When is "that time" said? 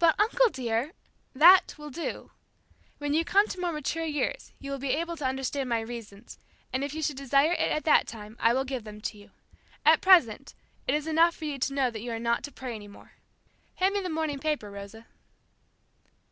7.84-8.36